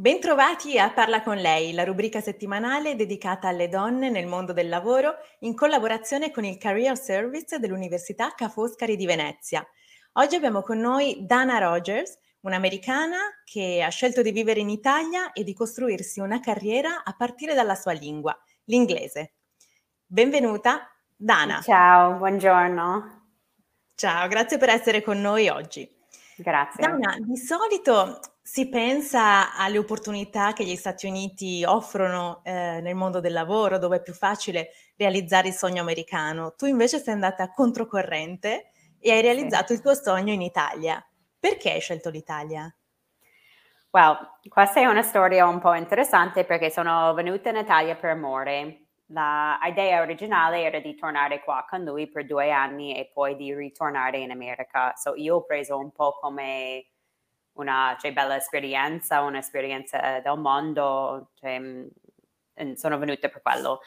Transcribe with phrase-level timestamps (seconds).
[0.00, 5.16] Bentrovati a Parla con lei, la rubrica settimanale dedicata alle donne nel mondo del lavoro
[5.40, 9.66] in collaborazione con il Career Service dell'Università Ca' Foscari di Venezia.
[10.12, 15.42] Oggi abbiamo con noi Dana Rogers, un'americana che ha scelto di vivere in Italia e
[15.42, 19.32] di costruirsi una carriera a partire dalla sua lingua, l'inglese.
[20.06, 21.60] Benvenuta, Dana.
[21.60, 23.30] Ciao, buongiorno.
[23.96, 25.97] Ciao, grazie per essere con noi oggi.
[26.42, 26.86] Grazie.
[26.86, 33.20] Dana, di solito si pensa alle opportunità che gli Stati Uniti offrono eh, nel mondo
[33.20, 36.54] del lavoro, dove è più facile realizzare il sogno americano.
[36.54, 39.72] Tu invece sei andata controcorrente e hai realizzato sì.
[39.74, 41.04] il tuo sogno in Italia.
[41.38, 42.72] Perché hai scelto l'Italia?
[43.90, 48.87] Well, questa è una storia un po' interessante perché sono venuta in Italia per amore.
[49.10, 54.18] L'idea originale era di tornare qua con lui per due anni e poi di ritornare
[54.18, 54.94] in America.
[54.96, 56.86] So io ho preso un po' come
[57.58, 63.80] una cioè, bella esperienza, un'esperienza del mondo, cioè, mm, sono venuta per quello.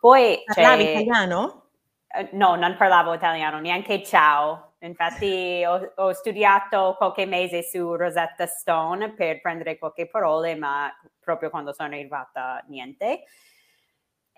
[0.00, 1.64] Poi, Parlavi cioè, italiano?
[2.08, 4.74] Uh, no, non parlavo italiano, neanche ciao.
[4.78, 11.50] Infatti ho, ho, studiato qualche mese su Rosetta Stone per prendere qualche parole, ma proprio
[11.50, 13.24] quando sono arrivata niente.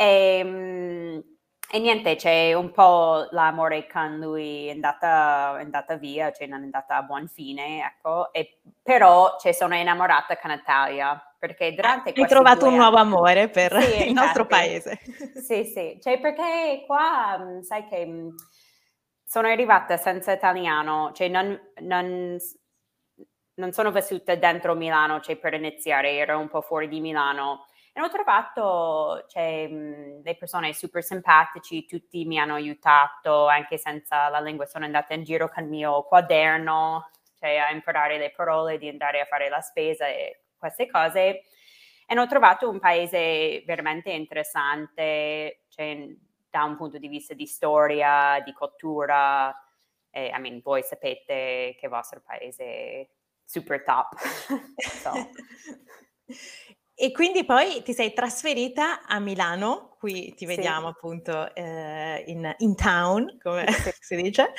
[0.03, 1.22] E, um,
[1.70, 6.61] e niente, c'è un po' l'amore con lui è andata, è andata via, cioè non
[6.61, 8.33] è andata a buon fine, ecco.
[8.33, 13.81] E, però cioè, sono innamorata con Natalia, perché durante Hai trovato un nuovo amore per
[13.81, 14.99] sì, il nostro paese.
[15.34, 18.28] Sì, sì, cioè perché qua, mm, sai che mm,
[19.25, 22.37] sono arrivata senza italiano, cioè non, non,
[23.54, 28.00] non sono vissuta dentro Milano, cioè per iniziare, ero un po' fuori di Milano e
[28.00, 34.41] ho trovato cioè, mh, le persone super simpatici, tutti mi hanno aiutato, anche senza la
[34.41, 38.88] lingua sono andata in giro con il mio quaderno, cioè a imparare le parole, di
[38.88, 41.42] andare a fare la spesa e queste cose.
[42.06, 46.06] E ho trovato un paese veramente interessante, cioè,
[46.48, 49.54] da un punto di vista di storia, di cultura.
[50.10, 53.09] E, I mean, voi sapete che il vostro paese è
[53.44, 54.14] super top.
[54.78, 55.12] so.
[56.94, 60.92] E quindi poi ti sei trasferita a Milano, qui ti vediamo sì.
[60.94, 63.64] appunto eh, in, in, town, come
[63.98, 64.53] si dice,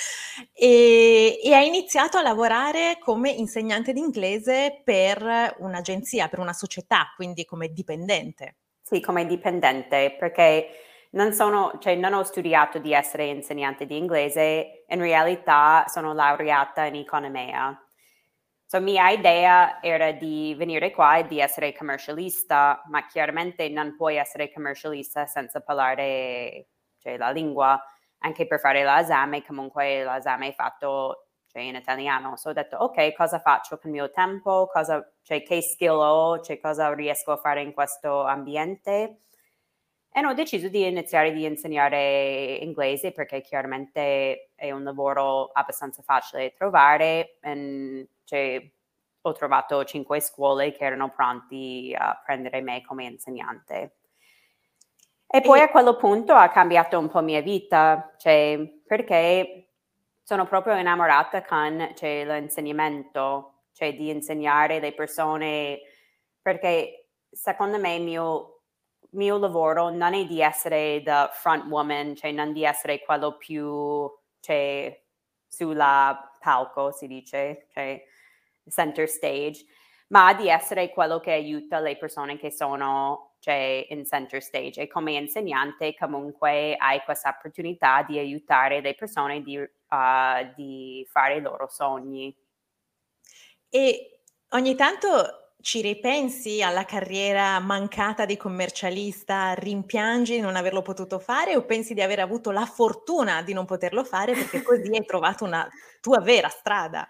[0.53, 7.13] e, e, hai iniziato a lavorare come insegnante di inglese per un'agenzia, per una società,
[7.15, 8.55] quindi come dipendente.
[8.81, 10.67] Sì, come dipendente, perché
[11.11, 16.85] non, sono, cioè, non ho studiato di essere insegnante di inglese, in realtà sono laureata
[16.85, 17.77] in economia
[18.73, 24.15] So, mia idea era di venire qua e di essere commercialista, ma chiaramente non puoi
[24.15, 27.79] essere commercialista senza parlare cioè, la lingua.
[28.21, 32.35] Anche per fare l'esame, comunque l'esame è fatto cioè, in italiano.
[32.35, 34.67] So, ho detto, ok, cosa faccio con il mio tempo?
[34.73, 36.39] Cosa, cioè, che skill ho?
[36.39, 39.19] Cioè, cosa riesco a fare in questo ambiente?
[40.15, 46.49] E ho deciso di iniziare a insegnare inglese perché chiaramente è un lavoro abbastanza facile
[46.49, 47.37] da trovare.
[47.41, 48.71] E, cioè,
[49.21, 53.95] ho trovato cinque scuole che erano pronti a prendere me come insegnante.
[55.25, 59.69] E poi a quel punto ha cambiato un po' mia vita, cioè, perché
[60.21, 65.79] sono proprio innamorata con cioè, l'insegnamento, cioè di insegnare le persone,
[66.39, 68.52] perché secondo me il mio,
[69.13, 74.09] mio lavoro non è di essere the front woman, cioè non di essere quello più
[74.39, 75.01] cioè,
[75.47, 78.03] sulla palco, si dice, cioè
[78.69, 79.65] center stage,
[80.07, 84.81] ma di essere quello che aiuta le persone che sono cioè, in center stage.
[84.81, 91.35] E come insegnante comunque hai questa opportunità di aiutare le persone di, uh, di fare
[91.37, 92.35] i loro sogni.
[93.69, 101.19] E ogni tanto ci ripensi alla carriera mancata di commercialista, rimpiangi di non averlo potuto
[101.19, 105.05] fare o pensi di aver avuto la fortuna di non poterlo fare perché così hai
[105.05, 105.65] trovato una
[106.01, 107.07] tua vera strada?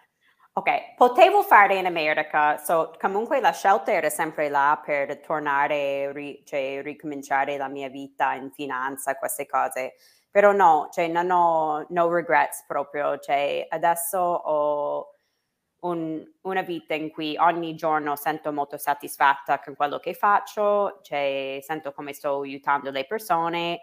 [0.56, 6.44] Ok, potevo fare in America, so, comunque la scelta era sempre là per tornare, ri,
[6.46, 9.96] cioè ricominciare la mia vita in finanza, queste cose.
[10.30, 15.13] Però no, cioè non ho no regrets proprio, cioè adesso ho,
[15.84, 21.60] un, una vita in cui ogni giorno sento molto soddisfatta con quello che faccio, cioè,
[21.62, 23.82] sento come sto aiutando le persone.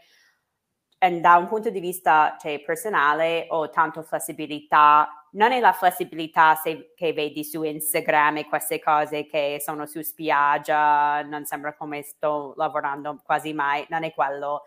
[0.98, 5.26] E da un punto di vista cioè, personale ho tanta flessibilità.
[5.32, 10.02] Non è la flessibilità se, che vedi su Instagram e queste cose che sono su
[10.02, 14.64] spiaggia, non sembra come sto lavorando quasi mai, non è quello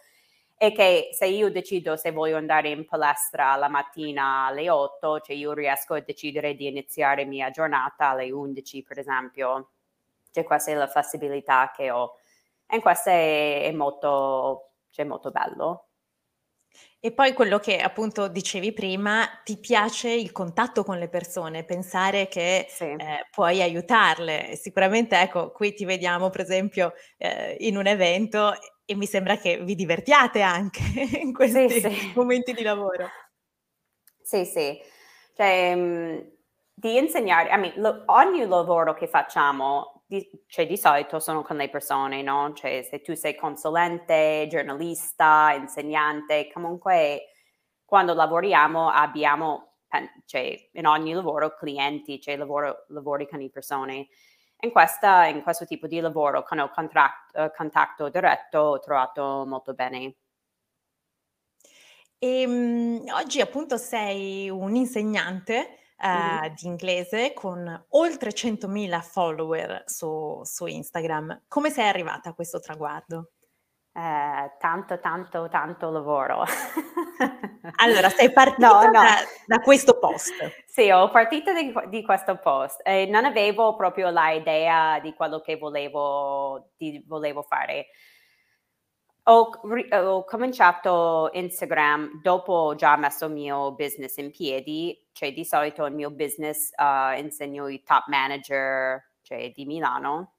[0.55, 5.35] è che se io decido se voglio andare in palestra la mattina alle 8, cioè
[5.35, 9.71] io riesco a decidere di iniziare mia giornata alle 11, per esempio.
[10.31, 12.17] Cioè questa è la flessibilità che ho.
[12.65, 15.87] E questo è, è molto, cioè, molto bello.
[16.99, 22.27] E poi quello che appunto dicevi prima, ti piace il contatto con le persone, pensare
[22.29, 22.85] che sì.
[22.85, 24.55] eh, puoi aiutarle.
[24.55, 28.53] Sicuramente, ecco, qui ti vediamo per esempio eh, in un evento
[28.85, 30.81] e mi sembra che vi divertiate anche
[31.21, 32.11] in questi sì, sì.
[32.15, 33.09] momenti di lavoro.
[34.21, 34.79] Sì, sì.
[35.35, 36.31] Cioè, um,
[36.73, 41.57] di insegnare, I mean, lo, ogni lavoro che facciamo, di, cioè di solito sono con
[41.57, 42.51] le persone, no?
[42.53, 47.27] Cioè se tu sei consulente, giornalista, insegnante, comunque
[47.85, 49.75] quando lavoriamo abbiamo,
[50.25, 54.07] cioè in ogni lavoro clienti, cioè lavoro, lavori con le persone
[54.63, 59.45] in, questa, in questo tipo di lavoro con il contract, uh, contatto diretto ho trovato
[59.45, 60.15] molto bene.
[62.17, 66.53] E, um, oggi appunto sei un insegnante uh, mm-hmm.
[66.55, 71.43] di inglese con oltre 100.000 follower su, su Instagram.
[71.49, 73.32] Come sei arrivata a questo traguardo?
[73.95, 76.43] Eh, tanto, tanto, tanto lavoro.
[77.77, 78.91] allora, sei partita no, no.
[78.91, 80.33] Da, da, questo post.
[80.65, 85.57] Sì, ho partito di, di questo post e non avevo proprio l'idea di quello che
[85.57, 87.85] volevo, di, volevo fare.
[89.25, 89.51] Ho,
[89.91, 95.93] ho, cominciato Instagram dopo già messo il mio business in piedi, cioè di solito il
[95.93, 100.32] mio business uh, insegno i top manager cioè, di Milano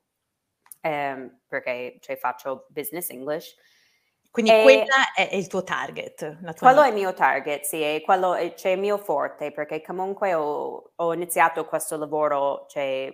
[0.84, 3.56] ehm, perché cioè, faccio business English.
[4.30, 6.54] Quindi e quella è, il tuo target?
[6.58, 10.34] Quello è il mio target, sì, e quello è, cioè, il mio forte, perché comunque
[10.34, 13.12] ho, ho iniziato questo lavoro cioè,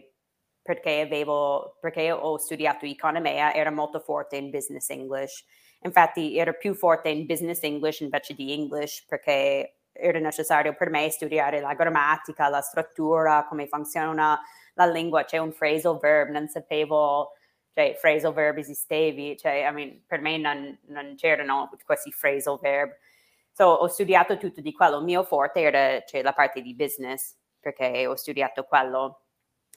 [0.62, 5.44] perché, avevo, perché ho studiato economia, era molto forte in business English.
[5.82, 11.08] Infatti era più forte in business English invece di English, perché era necessario per me
[11.10, 14.40] studiare la grammatica, la struttura, come funziona
[14.74, 17.32] la lingua, c'è un phrasal verb, non sapevo
[17.72, 22.96] cioè phrasal verb esistevi, cioè I mean, per me non, non c'erano questi phrasal verb.
[23.52, 27.36] So, ho studiato tutto di quello, il mio forte era cioè, la parte di business,
[27.58, 29.22] perché ho studiato quello.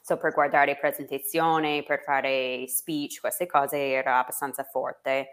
[0.02, 5.30] So, per guardare presentazioni, per fare speech, queste cose era abbastanza forte.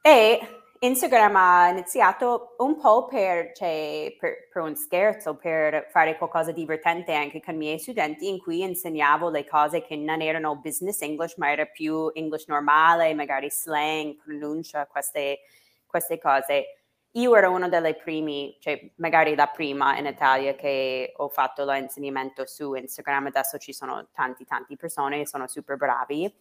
[0.00, 0.40] E
[0.80, 6.60] Instagram ha iniziato un po' per, cioè, per, per, un scherzo, per fare qualcosa di
[6.60, 11.00] divertente anche con i miei studenti in cui insegnavo le cose che non erano business
[11.00, 15.40] English, ma era più English normale, magari slang, pronuncia, queste,
[15.84, 16.64] queste cose.
[17.12, 22.46] Io ero una delle prime, cioè magari la prima in Italia che ho fatto l'insegnamento
[22.46, 26.32] su Instagram, adesso ci sono tanti, tanti persone, sono super bravi.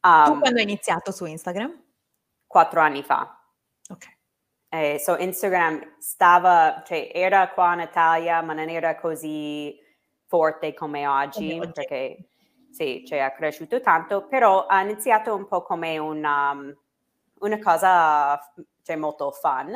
[0.00, 1.80] Um, tu quando hai iniziato su Instagram?
[2.48, 3.36] Quattro anni fa.
[3.88, 4.06] Ok.
[4.68, 9.78] Eh, so Instagram stava, cioè era qua in Italia, ma non era così
[10.26, 11.70] forte come oggi, oggi.
[11.72, 12.28] perché
[12.70, 16.56] sì, cioè, è cresciuto tanto, però ha iniziato un po' come una,
[17.40, 18.40] una cosa
[18.82, 19.70] cioè, molto fun.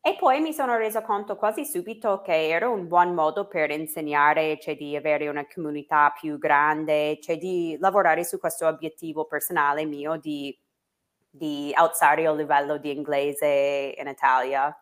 [0.00, 4.58] E poi mi sono reso conto quasi subito che era un buon modo per insegnare,
[4.60, 10.16] cioè di avere una comunità più grande, cioè di lavorare su questo obiettivo personale mio
[10.16, 10.56] di
[11.36, 14.74] di alzare il livello di inglese in Italia.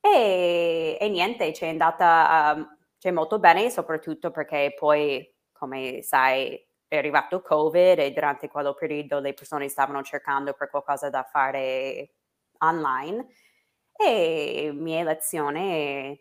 [0.00, 6.60] E, e niente, ci è andata um, c'è molto bene, soprattutto perché poi, come sai,
[6.86, 12.10] è arrivato Covid e durante quello periodo le persone stavano cercando per qualcosa da fare
[12.58, 13.28] online
[13.96, 16.20] e mie lezioni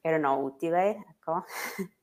[0.00, 1.44] erano utili, ecco.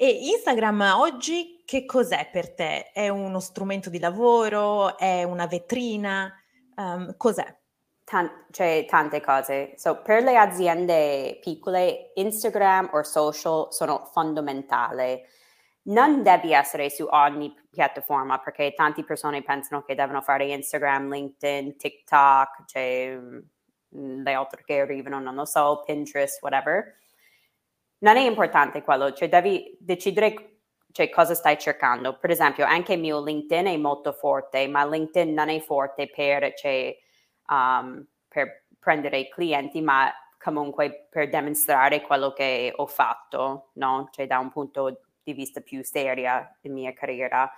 [0.00, 2.92] E Instagram oggi che cos'è per te?
[2.92, 4.96] È uno strumento di lavoro?
[4.96, 6.32] È una vetrina?
[6.76, 7.52] Um, cos'è?
[8.04, 9.72] Tan- cioè tante cose.
[9.74, 15.20] So, per le aziende piccole, Instagram o social sono fondamentali.
[15.86, 21.76] Non devi essere su ogni piattaforma perché tante persone pensano che devono fare Instagram, LinkedIn,
[21.76, 26.94] TikTok, cioè mm, le altre che arrivano, non lo so, Pinterest, whatever
[27.98, 30.58] non è importante quello, cioè devi decidere
[30.92, 32.18] cioè, cosa stai cercando.
[32.18, 36.54] Per esempio, anche il mio LinkedIn è molto forte, ma LinkedIn non è forte per,
[36.54, 36.96] cioè,
[37.48, 44.08] um, per prendere clienti, ma comunque per dimostrare quello che ho fatto, no?
[44.10, 47.50] Cioè da un punto di vista più seria in mia carriera.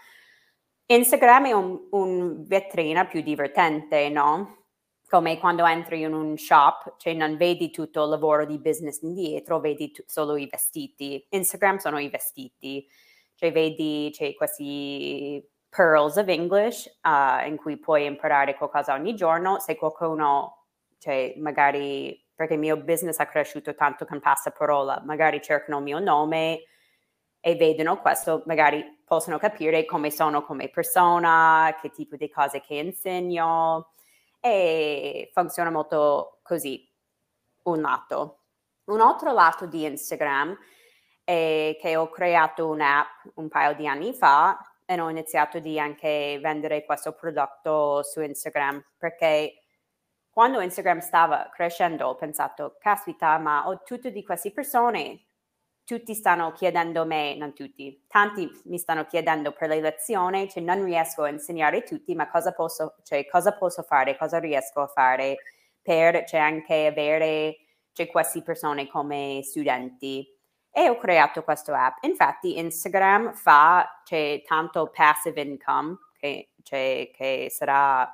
[0.87, 4.60] Instagram è un, un vetrina più divertente, no?
[5.11, 9.59] Come quando entri in un shop, cioè non vedi tutto il lavoro di business indietro,
[9.59, 11.27] vedi t- solo i vestiti.
[11.31, 12.87] Instagram sono i vestiti,
[13.35, 19.59] cioè vedi cioè, questi pearls of English uh, in cui puoi imparare qualcosa ogni giorno.
[19.59, 20.67] Se qualcuno,
[20.99, 25.99] cioè magari perché il mio business ha cresciuto tanto con passaparola, magari cercano il mio
[25.99, 26.67] nome
[27.41, 32.75] e vedono questo, magari possono capire come sono come persona, che tipo di cose che
[32.77, 33.91] insegno
[34.41, 36.89] e funziona molto così,
[37.65, 38.39] un lato.
[38.85, 40.57] Un altro lato di Instagram
[41.23, 46.39] è che ho creato un'app un paio di anni fa e ho iniziato di anche
[46.43, 49.63] vendere questo prodotto su Instagram perché
[50.31, 55.27] quando Instagram stava crescendo ho pensato, caspita, ma ho tutte di queste persone
[55.91, 60.63] tutti stanno chiedendo a me, non tutti, tanti mi stanno chiedendo per le lezioni, cioè
[60.63, 64.87] non riesco a insegnare tutti, ma cosa posso, cioè, cosa posso fare, cosa riesco a
[64.87, 65.39] fare
[65.83, 67.57] per cioè, anche avere
[67.91, 70.25] cioè, queste persone come studenti.
[70.71, 72.05] E ho creato questa app.
[72.05, 78.09] Infatti Instagram fa cioè, tanto passive income, che, cioè, che sarà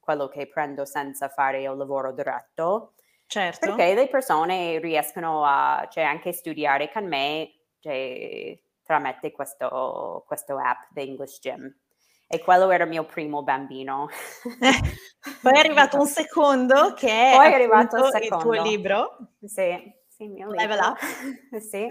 [0.00, 2.94] quello che prendo senza fare il lavoro diretto
[3.28, 3.66] Certo.
[3.66, 10.90] Perché le persone riescono a cioè, anche studiare con me cioè, tramite questo, questo app,
[10.92, 11.70] The English Gym.
[12.26, 14.08] E quello era il mio primo bambino.
[15.42, 19.16] Poi è arrivato un secondo che è, Poi è arrivato il, il tuo libro.
[19.44, 20.86] Sì, sì, il mio Level libro.
[20.88, 21.58] Up.
[21.60, 21.86] sì.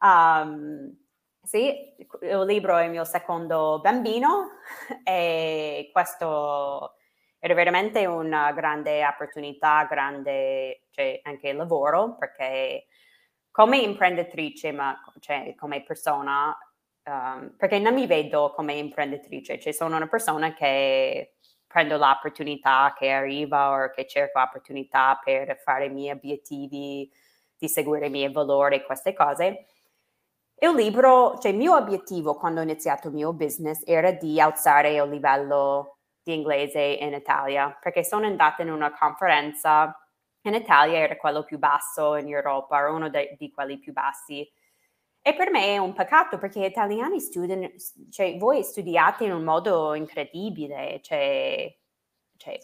[0.00, 0.96] Um,
[1.42, 4.58] sì, il libro è il mio secondo bambino
[5.04, 6.97] e questo
[7.38, 12.86] era veramente una grande opportunità, grande cioè, anche lavoro, perché
[13.50, 16.56] come imprenditrice, ma cioè, come persona,
[17.04, 21.34] um, perché non mi vedo come imprenditrice, cioè sono una persona che
[21.66, 27.10] prendo l'opportunità che arriva o che cerco opportunità per fare i miei obiettivi,
[27.56, 29.66] di seguire i miei valori, queste cose.
[30.60, 34.94] Il libro, cioè il mio obiettivo quando ho iniziato il mio business era di alzare
[34.94, 35.97] il livello
[36.28, 39.98] di inglese in Italia, perché sono andata in una conferenza
[40.42, 44.46] in Italia, era quello più basso in Europa, era uno de- di quelli più bassi.
[45.20, 47.70] E per me è un peccato perché gli italiani studiano,
[48.10, 51.74] cioè voi studiate in un modo incredibile, cioè,
[52.36, 52.58] cioè,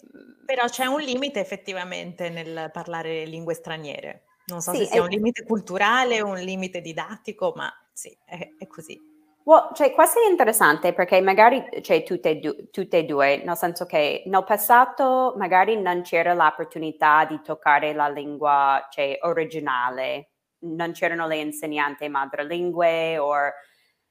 [0.44, 4.24] Però c'è un limite effettivamente nel parlare lingue straniere.
[4.46, 5.00] Non so sì, se sia è...
[5.00, 9.13] un limite culturale, un limite didattico, ma sì, è, è così.
[9.46, 13.56] Well, cioè, questo è interessante perché magari cioè, tutte, e du- tutte e due, nel
[13.56, 20.92] senso che nel passato magari non c'era l'opportunità di toccare la lingua cioè, originale, non
[20.92, 23.34] c'erano le insegnanti madrelingue o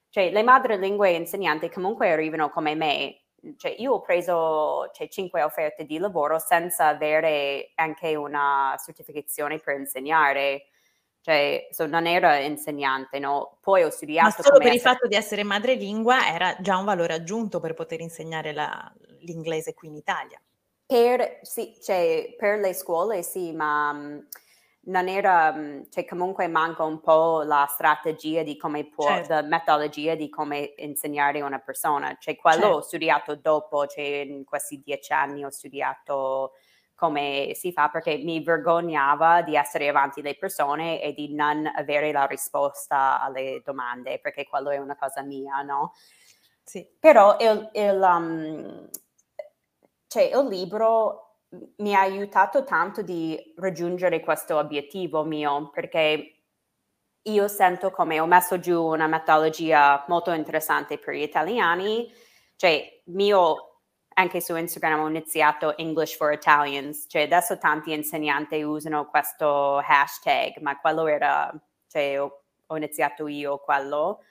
[0.10, 3.22] cioè, le madrelingue insegnanti comunque arrivano come me.
[3.58, 9.78] Cioè, io ho preso cioè, cinque offerte di lavoro senza avere anche una certificazione per
[9.80, 10.68] insegnare
[11.24, 13.58] cioè so, non ero insegnante, no?
[13.62, 14.36] Poi ho studiato.
[14.38, 18.02] Ma solo per il fatto di essere madrelingua era già un valore aggiunto per poter
[18.02, 20.38] insegnare la, l'inglese qui in Italia.
[20.86, 24.28] Per, sì, cioè, per le scuole sì, ma um,
[24.82, 29.32] non era, um, cioè comunque manca un po' la strategia di come può, certo.
[29.32, 32.18] la metodologia di come insegnare una persona.
[32.20, 32.76] Cioè quello certo.
[32.76, 36.56] ho studiato dopo, cioè in questi dieci anni ho studiato
[37.04, 42.14] come si fa perché mi vergognava di essere avanti le persone e di non avere
[42.14, 45.94] la risposta alle domande perché quello è una cosa mia, no?
[46.64, 46.88] Sì.
[46.98, 48.90] Però il, il, um,
[50.08, 51.40] cioè, il libro
[51.80, 56.38] mi ha aiutato tanto di raggiungere questo obiettivo mio perché
[57.22, 62.10] io sento come ho messo giù una metodologia molto interessante per gli italiani,
[62.56, 63.73] cioè mio
[64.14, 70.58] anche su Instagram ho iniziato English for Italians, cioè adesso tanti insegnanti usano questo hashtag,
[70.60, 71.52] ma quello era,
[71.88, 74.22] cioè ho, ho iniziato io quello.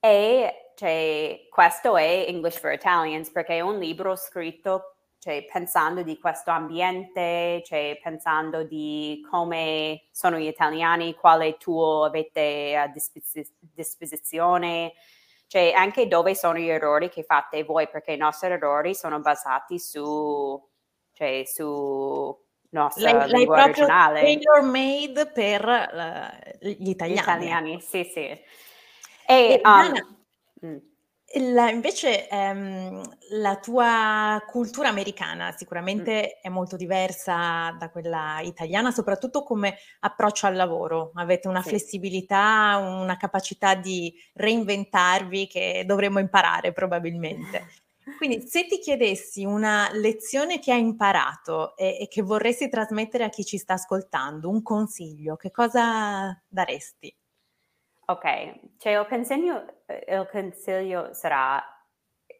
[0.00, 6.18] E cioè, questo è English for Italians perché è un libro scritto cioè, pensando di
[6.20, 14.92] questo ambiente, cioè, pensando di come sono gli italiani, quale tuo avete a disposi- disposizione,
[15.46, 19.78] cioè anche dove sono gli errori che fate voi, perché i nostri errori sono basati
[19.78, 20.60] su,
[21.12, 24.20] cioè, su nostra lei, lingua lei originale.
[24.20, 27.20] tailor made per uh, gli italiani.
[27.20, 28.20] Gli italiani, sì, sì.
[28.26, 28.42] E,
[29.26, 30.18] e um, Dana,
[30.66, 30.76] mm.
[31.34, 39.42] La, invece ehm, la tua cultura americana sicuramente è molto diversa da quella italiana, soprattutto
[39.42, 41.10] come approccio al lavoro.
[41.14, 41.68] Avete una Sì.
[41.68, 47.66] flessibilità, una capacità di reinventarvi che dovremmo imparare probabilmente.
[48.14, 53.28] Quindi se ti chiedessi una lezione che hai imparato e, e che vorresti trasmettere a
[53.28, 57.14] chi ci sta ascoltando, un consiglio, che cosa daresti?
[58.08, 58.24] Ok,
[58.78, 61.60] cioè il consiglio, il consiglio sarà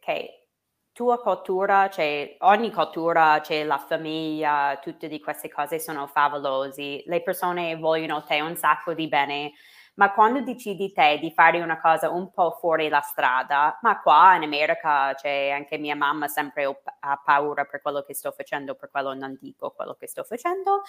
[0.01, 0.51] che
[0.93, 7.21] tua cultura, cioè ogni cultura, cioè la famiglia, tutte di queste cose sono favolosi, le
[7.23, 9.53] persone vogliono te un sacco di bene,
[9.95, 14.37] ma quando decidi te di fare una cosa un po' fuori la strada, ma qua
[14.37, 18.89] in America c'è anche mia mamma sempre ha paura per quello che sto facendo, per
[18.91, 20.83] quello non dico quello che sto facendo.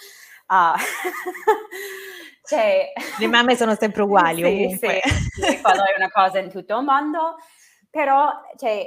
[0.46, 0.74] Uh,
[2.48, 5.00] cioè, Le mamme sono sempre uguali sì, ovunque.
[5.04, 7.36] Sì, sì, quello è una cosa in tutto il mondo,
[7.90, 8.86] però cioè,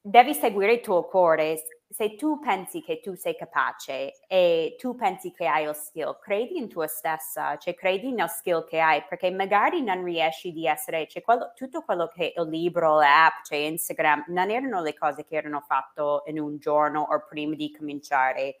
[0.00, 5.30] devi seguire il tuo cuore se tu pensi che tu sei capace e tu pensi
[5.30, 9.30] che hai il skill, credi in tua stessa, cioè credi nel skill che hai, perché
[9.30, 14.24] magari non riesci di essere, cioè quello, tutto quello che il libro, l'app, cioè Instagram,
[14.28, 18.56] non erano le cose che erano fatte in un giorno o prima di cominciare.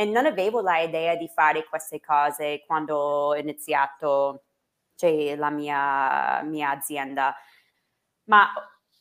[0.00, 4.44] E non avevo l'idea di fare queste cose quando ho iniziato
[4.94, 7.34] cioè, la mia, mia azienda.
[8.26, 8.48] Ma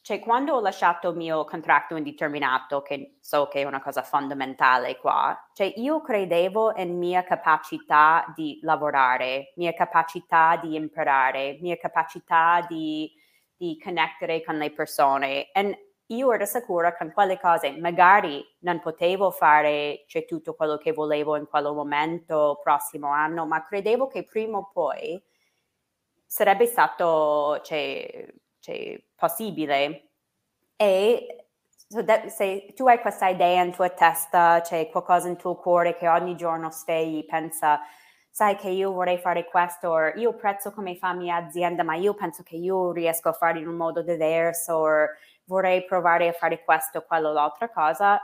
[0.01, 4.97] cioè quando ho lasciato il mio contratto indeterminato, che so che è una cosa fondamentale
[4.97, 12.65] qua, cioè io credevo in mia capacità di lavorare, mia capacità di imparare, mia capacità
[12.67, 13.07] di,
[13.55, 15.51] di connettere con le persone.
[15.51, 20.93] E io ero sicura con quelle cose magari non potevo fare cioè, tutto quello che
[20.93, 25.21] volevo in quel momento, prossimo anno, ma credevo che prima o poi
[26.25, 28.27] sarebbe stato cioè,
[28.59, 30.09] cioè, possibile.
[30.75, 31.47] E
[31.89, 35.95] so that, se tu hai questa idea in tua testa, c'è qualcosa in tuo cuore
[35.95, 37.79] che ogni giorno svegli, pensa,
[38.29, 42.13] sai che io vorrei fare questo, o io prezzo come fa mia azienda, ma io
[42.13, 45.07] penso che io riesco a fare in un modo diverso, o
[45.47, 48.21] vorrei provare a fare questo, quello, l'altra cosa.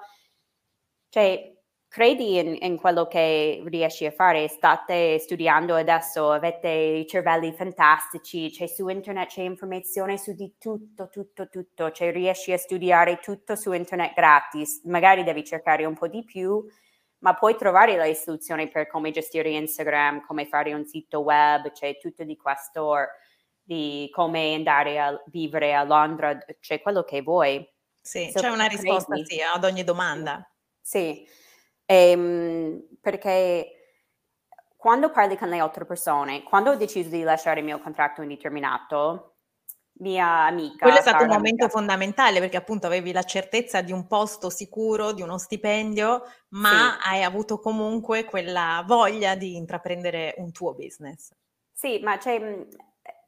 [1.10, 1.54] Cioè,
[1.88, 8.50] credi in, in, quello che riesci a fare, state studiando adesso, avete i cervelli fantastici,
[8.50, 13.56] c'è su internet, c'è informazione su di tutto, tutto, tutto, cioè riesci a studiare tutto
[13.56, 16.66] su internet gratis, magari devi cercare un po' di più,
[17.20, 22.00] ma puoi trovare le istruzioni per come gestire Instagram, come fare un sito web, c'è
[22.00, 22.96] tutto di questo,
[23.64, 27.66] di come andare a vivere a Londra, c'è quello che vuoi.
[28.02, 30.46] Sì, so, c'è una risposta sì, ad ogni domanda.
[30.82, 31.26] Sì.
[31.86, 33.84] Ehm, perché
[34.76, 39.38] quando parli con le altre persone, quando ho deciso di lasciare il mio contratto indeterminato,
[40.00, 40.86] mia amica.
[40.86, 41.70] Quello è stato un momento amica.
[41.70, 47.10] fondamentale perché appunto avevi la certezza di un posto sicuro, di uno stipendio, ma sì.
[47.10, 51.32] hai avuto comunque quella voglia di intraprendere un tuo business.
[51.72, 52.68] Sì, ma cioè,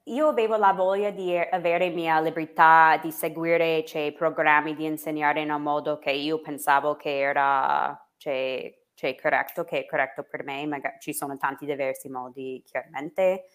[0.08, 5.52] io avevo la voglia di avere mia libertà di seguire cioè, programmi, di insegnare in
[5.52, 10.66] un modo che io pensavo che era c'è, c'è corretto che è corretto per me,
[10.68, 13.46] magari ci sono tanti diversi modi chiaramente.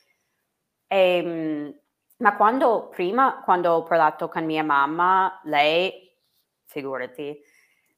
[0.87, 1.81] E, ehm,
[2.19, 6.13] ma quando prima, quando ho parlato con mia mamma, lei,
[6.67, 7.39] figurati,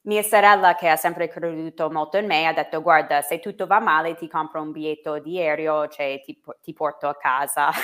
[0.05, 3.79] mia sorella che ha sempre creduto molto in me ha detto guarda se tutto va
[3.79, 7.69] male ti compro un biglietto di aereo cioè ti, ti porto a casa.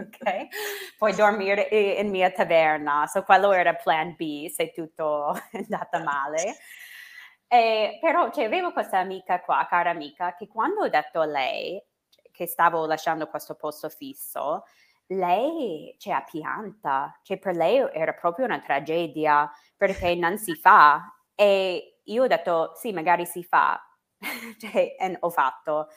[0.00, 0.96] Ok?
[0.96, 1.62] Puoi dormire
[2.00, 3.06] in mia taverna.
[3.06, 6.56] So quello era plan B se tutto è andato male.
[7.48, 11.82] Eh, però cioè, avevo questa amica qua, cara amica, che quando ho detto a lei
[12.30, 14.64] che stavo lasciando questo posto fisso,
[15.08, 21.02] lei cioè, ha pianta, cioè, per lei era proprio una tragedia perché non si fa.
[21.40, 23.80] E io ho detto sì, magari si fa,
[24.60, 25.88] cioè, ho fatto.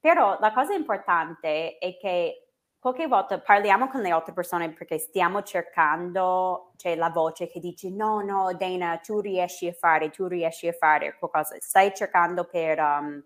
[0.00, 5.42] Però la cosa importante è che qualche volta parliamo con le altre persone perché stiamo
[5.42, 10.66] cercando, c'è la voce che dice no, no, Dana, tu riesci a fare, tu riesci
[10.66, 13.22] a fare qualcosa, stai cercando per, um,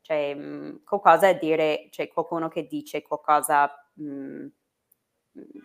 [0.00, 4.50] cioè, um, qualcosa a dire, c'è qualcuno che dice qualcosa um,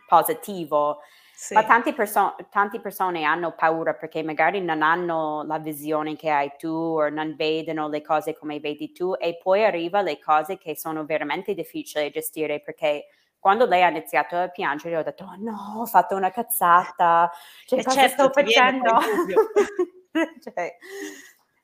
[0.08, 1.00] positivo.
[1.42, 1.56] Sì.
[1.56, 6.52] Ma tante, perso- tante persone hanno paura perché magari non hanno la visione che hai
[6.56, 10.78] tu o non vedono le cose come vedi tu e poi arriva le cose che
[10.78, 13.08] sono veramente difficili da gestire perché
[13.40, 17.32] quando lei ha iniziato a piangere ho detto oh no, ho fatto una cazzata,
[17.66, 19.00] cioè e cosa certo, sto facendo?
[20.44, 20.78] cioè,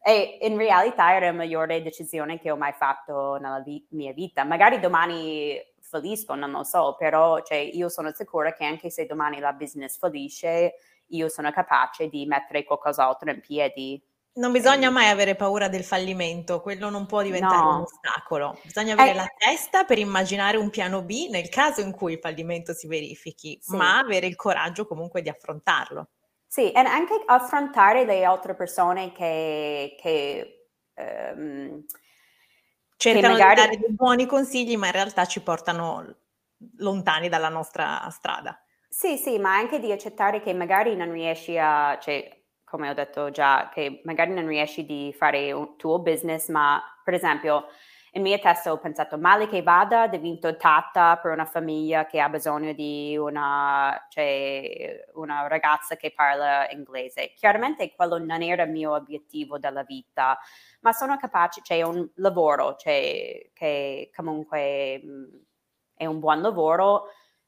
[0.04, 4.44] e in realtà era la migliore decisione che ho mai fatto nella vi- mia vita.
[4.44, 5.56] Magari domani
[5.88, 9.98] fallisco, non lo so, però cioè, io sono sicura che anche se domani la business
[9.98, 10.76] fallisce,
[11.08, 14.02] io sono capace di mettere qualcos'altro in piedi.
[14.34, 17.76] Non bisogna mai avere paura del fallimento, quello non può diventare no.
[17.78, 18.60] un ostacolo.
[18.64, 22.20] Bisogna avere eh, la testa per immaginare un piano B nel caso in cui il
[22.20, 23.76] fallimento si verifichi, sì.
[23.76, 26.10] ma avere il coraggio comunque di affrontarlo.
[26.46, 30.70] Sì, e anche affrontare le altre persone che, che
[31.34, 31.84] um,
[32.98, 33.56] cercano magari...
[33.56, 36.16] di dare dei buoni consigli, ma in realtà ci portano
[36.78, 38.60] lontani dalla nostra strada.
[38.90, 43.30] Sì, sì, ma anche di accettare che magari non riesci a, cioè, come ho detto
[43.30, 47.68] già, che magari non riesci di fare un tuo business, ma per esempio
[48.14, 52.30] in mia testa ho pensato male che vada, divento tata per una famiglia che ha
[52.30, 57.34] bisogno di una, cioè, una ragazza che parla inglese.
[57.36, 60.40] Chiaramente quello non era il mio obiettivo della vita,
[60.80, 65.26] ma sono capace, c'è un lavoro cioè, che comunque mh, mm,
[65.96, 67.08] è un buon lavoro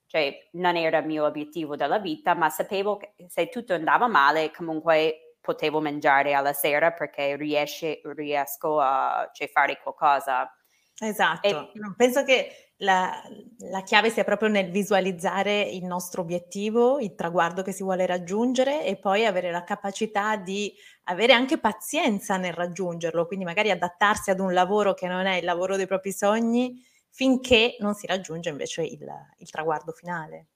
[0.09, 4.51] cioè non era il mio obiettivo della vita, ma sapevo che se tutto andava male
[4.51, 10.51] comunque potevo mangiare alla sera perché riesce, riesco a cioè, fare qualcosa.
[10.97, 13.21] Esatto, e, penso che la,
[13.69, 18.85] la, chiave sia proprio nel visualizzare il nostro obiettivo, il traguardo che si vuole raggiungere
[18.85, 20.73] e poi avere la capacità di
[21.05, 25.45] avere anche pazienza nel raggiungerlo, quindi magari adattarsi ad un lavoro che non è il
[25.45, 29.05] lavoro dei propri sogni finché non si raggiunge invece il,
[29.37, 30.47] il traguardo finale.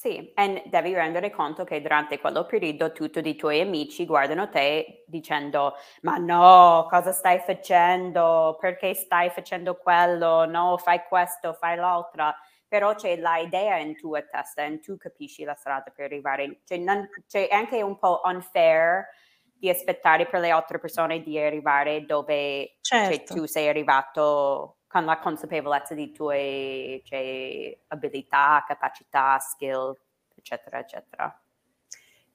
[0.00, 5.04] Sì, e devi rendere conto che durante quello periodo tutti i tuoi amici guardano te
[5.06, 8.56] dicendo ma no, cosa stai facendo?
[8.58, 10.46] Perché stai facendo quello?
[10.46, 12.34] No, fai questo, fai l'altra.
[12.66, 16.62] Però c'è l'idea in tua testa e tu capisci la strada per arrivare.
[16.64, 19.04] Cioè, non, c'è anche un po' unfair
[19.52, 23.34] di aspettare per le altre persone di arrivare dove cioè, certo.
[23.34, 29.96] cioè, tu sei arrivato con la consapevolezza di tue cioè, abilità, capacità, skill,
[30.34, 31.40] eccetera, eccetera.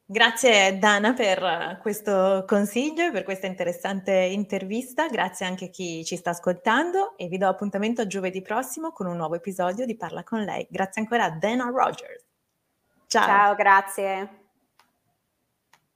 [0.07, 6.15] Grazie Dana per questo consiglio e per questa interessante intervista, grazie anche a chi ci
[6.15, 10.23] sta ascoltando e vi do appuntamento a giovedì prossimo con un nuovo episodio di Parla
[10.23, 10.65] con lei.
[10.69, 12.23] Grazie ancora a Dana Rogers.
[13.07, 13.25] Ciao.
[13.25, 14.44] Ciao, grazie.